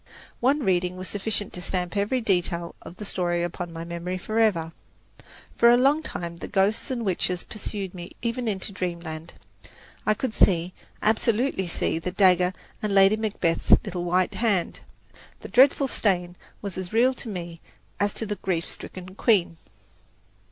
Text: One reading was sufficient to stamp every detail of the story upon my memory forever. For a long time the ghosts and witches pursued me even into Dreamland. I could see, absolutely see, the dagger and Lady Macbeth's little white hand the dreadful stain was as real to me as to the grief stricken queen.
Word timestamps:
One 0.39 0.61
reading 0.63 0.97
was 0.97 1.07
sufficient 1.09 1.53
to 1.53 1.61
stamp 1.61 1.95
every 1.95 2.21
detail 2.21 2.73
of 2.81 2.95
the 2.97 3.05
story 3.05 3.43
upon 3.43 3.71
my 3.71 3.83
memory 3.83 4.17
forever. 4.17 4.71
For 5.55 5.69
a 5.69 5.77
long 5.77 6.01
time 6.01 6.37
the 6.37 6.47
ghosts 6.47 6.89
and 6.89 7.05
witches 7.05 7.43
pursued 7.43 7.93
me 7.93 8.13
even 8.23 8.47
into 8.47 8.71
Dreamland. 8.71 9.35
I 10.03 10.15
could 10.15 10.33
see, 10.33 10.73
absolutely 11.03 11.67
see, 11.67 11.99
the 11.99 12.09
dagger 12.09 12.51
and 12.81 12.95
Lady 12.95 13.15
Macbeth's 13.15 13.77
little 13.85 14.03
white 14.03 14.33
hand 14.33 14.79
the 15.41 15.47
dreadful 15.49 15.87
stain 15.87 16.35
was 16.63 16.79
as 16.79 16.91
real 16.91 17.13
to 17.13 17.29
me 17.29 17.61
as 17.99 18.11
to 18.15 18.25
the 18.25 18.37
grief 18.37 18.65
stricken 18.65 19.13
queen. 19.13 19.57